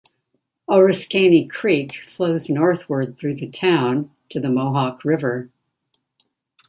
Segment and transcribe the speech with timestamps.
[0.67, 5.51] Oriskany Creek flows northward through the town to the Mohawk River.